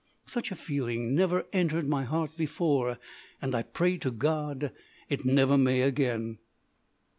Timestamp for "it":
5.09-5.25